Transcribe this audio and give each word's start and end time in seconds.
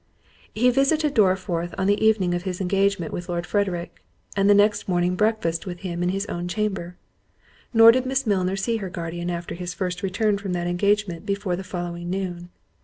He 0.55 0.71
visited 0.71 1.13
Dorriforth 1.13 1.75
on 1.77 1.85
the 1.85 2.03
evening 2.03 2.33
of 2.33 2.41
his 2.41 2.59
engagement 2.59 3.13
with 3.13 3.29
Lord 3.29 3.45
Frederick, 3.45 4.03
and 4.35 4.49
the 4.49 4.55
next 4.55 4.87
morning 4.89 5.15
breakfasted 5.15 5.67
with 5.67 5.81
him 5.81 6.01
in 6.01 6.09
his 6.09 6.25
own 6.25 6.47
chamber; 6.47 6.97
nor 7.71 7.91
did 7.91 8.07
Miss 8.07 8.25
Milner 8.25 8.55
see 8.55 8.77
her 8.77 8.89
guardian 8.89 9.29
after 9.29 9.53
his 9.53 9.75
first 9.75 10.01
return 10.01 10.39
from 10.39 10.53
that 10.53 10.65
engagement 10.65 11.23
before 11.27 11.55
the 11.55 11.63
following 11.63 12.09
noon. 12.09 12.49